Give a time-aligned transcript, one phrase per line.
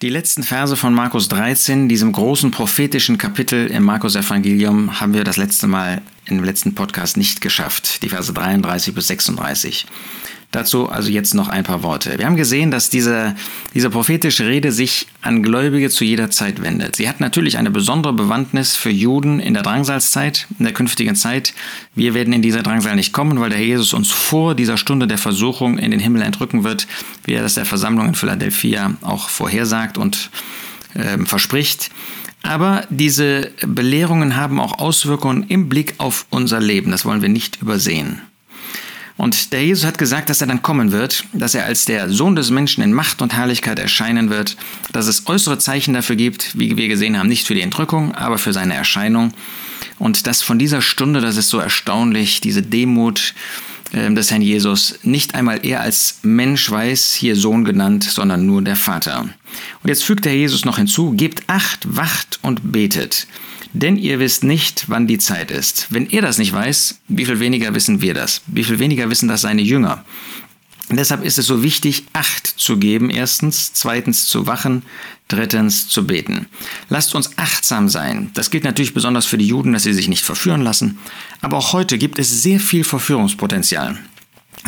[0.00, 5.24] Die letzten Verse von Markus 13, diesem großen prophetischen Kapitel im Markus Evangelium, haben wir
[5.24, 6.02] das letzte Mal
[6.36, 8.02] im letzten Podcast nicht geschafft.
[8.02, 9.86] Die Verse 33 bis 36.
[10.50, 12.18] Dazu also jetzt noch ein paar Worte.
[12.18, 13.36] Wir haben gesehen, dass diese,
[13.74, 16.96] diese prophetische Rede sich an Gläubige zu jeder Zeit wendet.
[16.96, 21.52] Sie hat natürlich eine besondere Bewandtnis für Juden in der Drangsalzeit, in der künftigen Zeit.
[21.94, 25.18] Wir werden in dieser Drangsal nicht kommen, weil der Jesus uns vor dieser Stunde der
[25.18, 26.86] Versuchung in den Himmel entrücken wird,
[27.24, 30.30] wie er das der Versammlung in Philadelphia auch vorhersagt und
[30.94, 31.90] äh, verspricht.
[32.42, 36.90] Aber diese Belehrungen haben auch Auswirkungen im Blick auf unser Leben.
[36.90, 38.22] Das wollen wir nicht übersehen.
[39.18, 42.36] Und der Jesus hat gesagt, dass er dann kommen wird, dass er als der Sohn
[42.36, 44.56] des Menschen in Macht und Herrlichkeit erscheinen wird,
[44.92, 48.38] dass es äußere Zeichen dafür gibt, wie wir gesehen haben, nicht für die Entrückung, aber
[48.38, 49.34] für seine Erscheinung.
[49.98, 53.34] Und dass von dieser Stunde, das ist so erstaunlich, diese Demut
[53.92, 58.62] äh, des Herrn Jesus, nicht einmal er als Mensch weiß, hier Sohn genannt, sondern nur
[58.62, 59.20] der Vater.
[59.82, 63.26] Und jetzt fügt der Jesus noch hinzu, gebt acht, wacht und betet
[63.72, 65.86] denn ihr wisst nicht, wann die Zeit ist.
[65.90, 68.40] Wenn er das nicht weiß, wie viel weniger wissen wir das?
[68.46, 70.04] Wie viel weniger wissen das seine Jünger?
[70.88, 74.82] Und deshalb ist es so wichtig, Acht zu geben, erstens, zweitens zu wachen,
[75.28, 76.46] drittens zu beten.
[76.88, 78.30] Lasst uns achtsam sein.
[78.34, 80.98] Das gilt natürlich besonders für die Juden, dass sie sich nicht verführen lassen.
[81.42, 83.98] Aber auch heute gibt es sehr viel Verführungspotenzial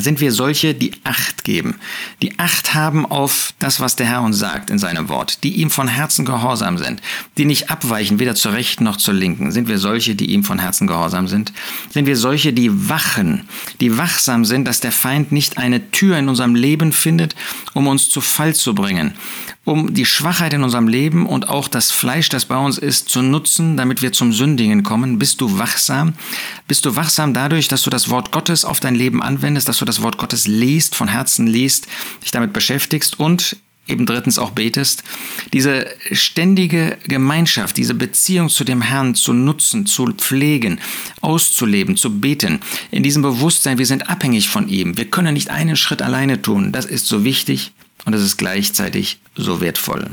[0.00, 1.76] sind wir solche, die Acht geben,
[2.22, 5.70] die Acht haben auf das, was der Herr uns sagt in seinem Wort, die ihm
[5.70, 7.00] von Herzen gehorsam sind,
[7.36, 9.50] die nicht abweichen, weder zur rechten noch zur linken.
[9.50, 11.52] Sind wir solche, die ihm von Herzen gehorsam sind?
[11.90, 13.48] Sind wir solche, die wachen,
[13.80, 17.34] die wachsam sind, dass der Feind nicht eine Tür in unserem Leben findet,
[17.74, 19.14] um uns zu Fall zu bringen,
[19.64, 23.22] um die Schwachheit in unserem Leben und auch das Fleisch, das bei uns ist, zu
[23.22, 25.18] nutzen, damit wir zum Sündigen kommen?
[25.18, 26.14] Bist du wachsam?
[26.66, 29.84] Bist du wachsam dadurch, dass du das Wort Gottes auf dein Leben anwendest, dass du
[29.88, 31.88] das Wort Gottes liest, von Herzen liest,
[32.22, 33.56] dich damit beschäftigst und
[33.88, 35.02] eben drittens auch betest,
[35.52, 40.78] diese ständige Gemeinschaft, diese Beziehung zu dem Herrn zu nutzen, zu pflegen,
[41.22, 45.76] auszuleben, zu beten, in diesem Bewusstsein, wir sind abhängig von ihm, wir können nicht einen
[45.76, 47.72] Schritt alleine tun, das ist so wichtig
[48.04, 50.10] und es ist gleichzeitig so wertvoll.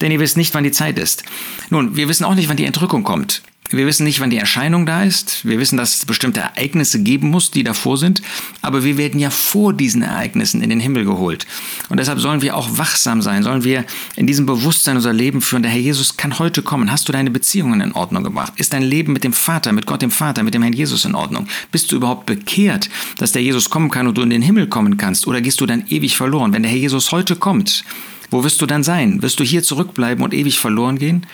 [0.00, 1.24] Denn ihr wisst nicht, wann die Zeit ist.
[1.70, 3.42] Nun, wir wissen auch nicht, wann die Entrückung kommt.
[3.70, 5.46] Wir wissen nicht, wann die Erscheinung da ist.
[5.46, 8.20] Wir wissen, dass es bestimmte Ereignisse geben muss, die davor sind.
[8.60, 11.46] Aber wir werden ja vor diesen Ereignissen in den Himmel geholt.
[11.88, 13.86] Und deshalb sollen wir auch wachsam sein, sollen wir
[14.16, 15.62] in diesem Bewusstsein unser Leben führen.
[15.62, 16.90] Der Herr Jesus kann heute kommen.
[16.90, 18.52] Hast du deine Beziehungen in Ordnung gebracht?
[18.56, 21.14] Ist dein Leben mit dem Vater, mit Gott dem Vater, mit dem Herrn Jesus in
[21.14, 21.48] Ordnung?
[21.72, 24.98] Bist du überhaupt bekehrt, dass der Jesus kommen kann und du in den Himmel kommen
[24.98, 25.26] kannst?
[25.26, 26.52] Oder gehst du dann ewig verloren?
[26.52, 27.82] Wenn der Herr Jesus heute kommt,
[28.30, 29.22] wo wirst du dann sein?
[29.22, 31.26] Wirst du hier zurückbleiben und ewig verloren gehen?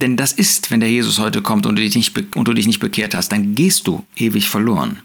[0.00, 2.66] Denn das ist, wenn der Jesus heute kommt und du dich nicht, und du dich
[2.66, 5.00] nicht bekehrt hast, dann gehst du ewig verloren.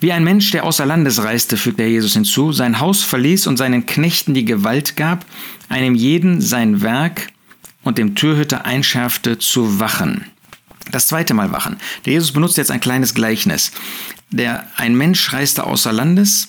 [0.00, 3.56] Wie ein Mensch, der außer Landes reiste, fügt der Jesus hinzu, sein Haus verließ und
[3.56, 5.24] seinen Knechten die Gewalt gab,
[5.68, 7.28] einem jeden sein Werk
[7.82, 10.26] und dem Türhüter einschärfte zu wachen.
[10.90, 11.76] Das zweite Mal wachen.
[12.04, 13.72] Der Jesus benutzt jetzt ein kleines Gleichnis.
[14.30, 16.48] Der, ein Mensch reiste außer Landes,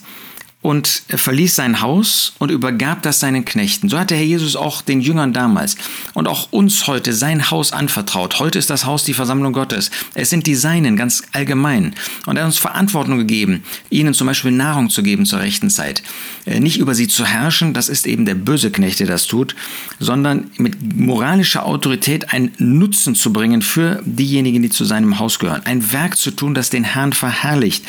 [0.65, 3.87] und verließ sein Haus und übergab das seinen Knechten.
[3.87, 5.75] So hat der Herr Jesus auch den Jüngern damals
[6.15, 8.39] und auch uns heute sein Haus anvertraut.
[8.39, 9.91] Heute ist das Haus die Versammlung Gottes.
[10.15, 11.93] Es sind die Seinen ganz allgemein.
[12.25, 16.01] Und er hat uns Verantwortung gegeben, ihnen zum Beispiel Nahrung zu geben zur rechten Zeit.
[16.47, 19.55] Äh, nicht über sie zu herrschen, das ist eben der böse Knecht, der das tut,
[19.99, 25.61] sondern mit moralischer Autorität einen Nutzen zu bringen für diejenigen, die zu seinem Haus gehören.
[25.65, 27.85] Ein Werk zu tun, das den Herrn verherrlicht.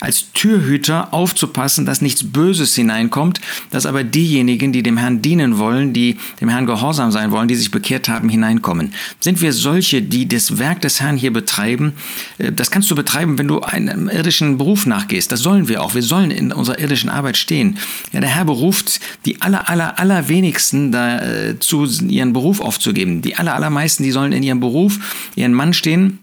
[0.00, 5.58] Als Türhüter aufzupassen, dass nicht nichts Böses hineinkommt, dass aber diejenigen, die dem Herrn dienen
[5.58, 8.92] wollen, die dem Herrn gehorsam sein wollen, die sich bekehrt haben, hineinkommen.
[9.20, 11.94] Sind wir solche, die das Werk des Herrn hier betreiben?
[12.38, 15.32] Äh, das kannst du betreiben, wenn du einem irdischen Beruf nachgehst.
[15.32, 15.94] Das sollen wir auch.
[15.94, 17.78] Wir sollen in unserer irdischen Arbeit stehen.
[18.12, 23.22] Ja, der Herr beruft die aller, aller, allerwenigsten dazu, äh, ihren Beruf aufzugeben.
[23.22, 26.20] Die aller, allermeisten, die sollen in ihrem Beruf ihren Mann stehen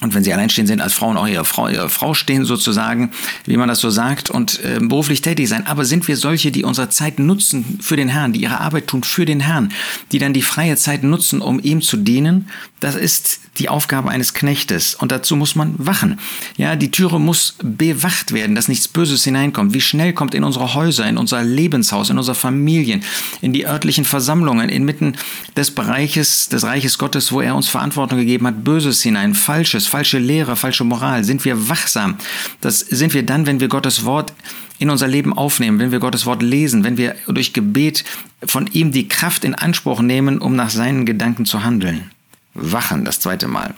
[0.00, 3.10] und wenn sie alleinstehend sind, als Frauen auch ihre Frau, ihre Frau stehen sozusagen,
[3.46, 5.66] wie man das so sagt, und äh, beruflich tätig sein.
[5.66, 9.02] Aber sind wir solche, die unsere Zeit nutzen für den Herrn, die ihre Arbeit tun
[9.02, 9.72] für den Herrn,
[10.12, 12.48] die dann die freie Zeit nutzen, um ihm zu dienen?
[12.78, 14.94] Das ist die Aufgabe eines Knechtes.
[14.94, 16.20] Und dazu muss man wachen.
[16.56, 19.74] Ja, die Türe muss bewacht werden, dass nichts Böses hineinkommt.
[19.74, 23.02] Wie schnell kommt in unsere Häuser, in unser Lebenshaus, in unsere Familien,
[23.40, 25.16] in die örtlichen Versammlungen, inmitten
[25.56, 30.18] des Bereiches, des Reiches Gottes, wo er uns Verantwortung gegeben hat, Böses hinein, Falsches, falsche
[30.18, 31.24] Lehre, falsche Moral.
[31.24, 32.16] Sind wir wachsam?
[32.60, 34.32] Das sind wir dann, wenn wir Gottes Wort
[34.78, 38.04] in unser Leben aufnehmen, wenn wir Gottes Wort lesen, wenn wir durch Gebet
[38.46, 42.10] von ihm die Kraft in Anspruch nehmen, um nach seinen Gedanken zu handeln.
[42.54, 43.74] Wachen, das zweite Mal.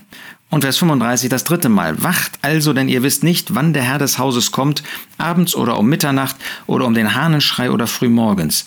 [0.50, 2.02] Und Vers 35, das dritte Mal.
[2.02, 4.82] Wacht also, denn ihr wisst nicht, wann der Herr des Hauses kommt,
[5.16, 6.36] abends oder um Mitternacht
[6.66, 8.66] oder um den Hahnenschrei oder frühmorgens.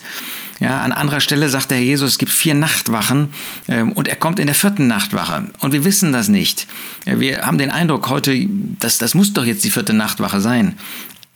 [0.64, 3.34] Ja, an anderer Stelle sagt der Herr Jesus, es gibt vier Nachtwachen
[3.68, 5.50] ähm, und er kommt in der vierten Nachtwache.
[5.58, 6.66] Und wir wissen das nicht.
[7.04, 8.46] Wir haben den Eindruck heute,
[8.78, 10.78] dass das muss doch jetzt die vierte Nachtwache sein.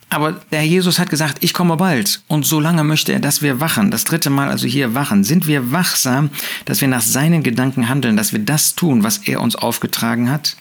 [0.09, 2.23] Aber der Herr Jesus hat gesagt, ich komme bald.
[2.27, 3.91] Und so lange möchte er, dass wir wachen.
[3.91, 5.23] Das dritte Mal also hier wachen.
[5.23, 6.31] Sind wir wachsam,
[6.65, 10.57] dass wir nach seinen Gedanken handeln, dass wir das tun, was er uns aufgetragen hat?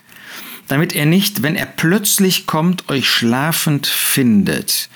[0.66, 4.90] Damit er nicht, wenn er plötzlich kommt, euch schlafend findet.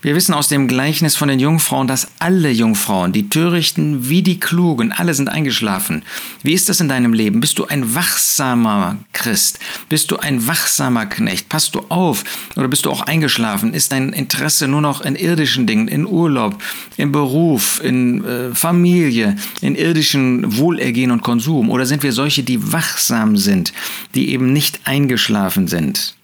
[0.00, 4.38] Wir wissen aus dem Gleichnis von den Jungfrauen, dass alle Jungfrauen, die Törichten wie die
[4.38, 6.04] Klugen, alle sind eingeschlafen.
[6.44, 7.40] Wie ist das in deinem Leben?
[7.40, 9.58] Bist du ein wachsamer Christ?
[9.88, 11.48] Bist du ein wachsamer Knecht?
[11.48, 12.22] Passt du auf?
[12.54, 13.74] Oder bist du auch eingeschlafen?
[13.74, 16.62] Ist dein Interesse nur noch in irdischen Dingen, in Urlaub,
[16.96, 21.70] im Beruf, in äh, Familie, in irdischen Wohlergehen und Konsum?
[21.70, 23.72] Oder sind wir solche, die wachsam sind,
[24.14, 26.14] die eben nicht eingeschlafen sind?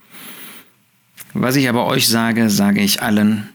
[1.32, 3.48] Was ich aber euch sage, sage ich allen,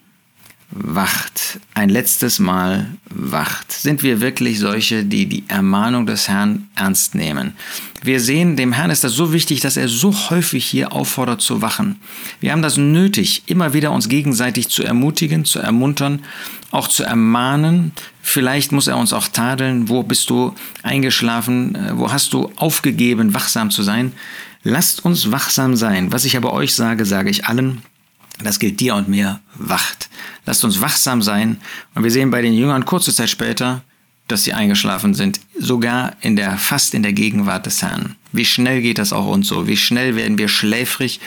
[0.72, 3.72] wacht, ein letztes Mal wacht.
[3.72, 7.54] Sind wir wirklich solche, die die Ermahnung des Herrn ernst nehmen?
[8.04, 11.62] Wir sehen, dem Herrn ist das so wichtig, dass er so häufig hier auffordert zu
[11.62, 12.00] wachen.
[12.40, 16.22] Wir haben das nötig, immer wieder uns gegenseitig zu ermutigen, zu ermuntern,
[16.72, 17.92] auch zu ermahnen.
[18.22, 19.90] Vielleicht muss er uns auch tadeln.
[19.90, 21.78] Wo bist du eingeschlafen?
[21.94, 24.14] Wo hast du aufgegeben, wachsam zu sein?
[24.64, 26.12] Lasst uns wachsam sein.
[26.12, 27.82] Was ich aber euch sage, sage ich allen.
[28.44, 29.40] Das gilt dir und mir.
[29.56, 30.10] Wacht.
[30.46, 31.58] Lasst uns wachsam sein.
[31.96, 33.82] Und wir sehen bei den Jüngern kurze Zeit später,
[34.28, 38.16] dass sie eingeschlafen sind, sogar in der, fast in der Gegenwart des Herrn.
[38.32, 39.68] Wie schnell geht das auch uns so?
[39.68, 41.20] Wie schnell werden wir schläfrig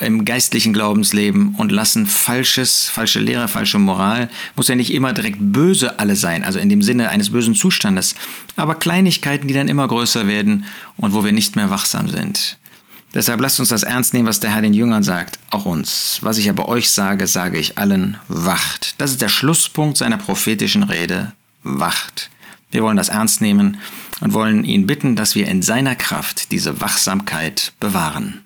[0.00, 5.38] im geistlichen Glaubensleben und lassen falsches, falsche Lehre, falsche Moral, muss ja nicht immer direkt
[5.40, 8.14] böse alle sein, also in dem Sinne eines bösen Zustandes,
[8.56, 10.66] aber Kleinigkeiten, die dann immer größer werden
[10.96, 12.58] und wo wir nicht mehr wachsam sind.
[13.16, 16.18] Deshalb lasst uns das ernst nehmen, was der Herr den Jüngern sagt, auch uns.
[16.20, 18.94] Was ich aber euch sage, sage ich allen, wacht.
[18.98, 21.32] Das ist der Schlusspunkt seiner prophetischen Rede,
[21.62, 22.28] wacht.
[22.70, 23.78] Wir wollen das ernst nehmen
[24.20, 28.44] und wollen ihn bitten, dass wir in seiner Kraft diese Wachsamkeit bewahren.